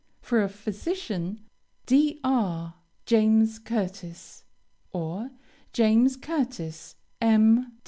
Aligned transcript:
For 0.19 0.41
a 0.41 0.49
physician: 0.49 1.41
DR. 1.85 2.73
JAMES 3.05 3.59
CURTIS. 3.59 4.45
or, 4.91 5.29
JAMES 5.73 6.17
CURTIS, 6.17 6.95
M. 7.21 7.71